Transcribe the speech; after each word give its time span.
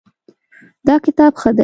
دا 0.87 0.95
کتاب 1.05 1.33
ښه 1.41 1.49
دی 1.55 1.59